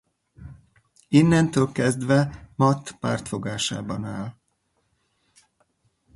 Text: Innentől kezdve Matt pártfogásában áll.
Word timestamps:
Innentől 1.07 1.71
kezdve 1.71 2.47
Matt 2.55 2.91
pártfogásában 2.99 4.03
áll. 4.05 4.35